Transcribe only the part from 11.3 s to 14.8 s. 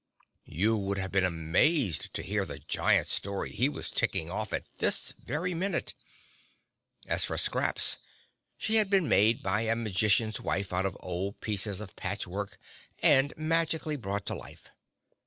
pieces of patch work and magically brought to life.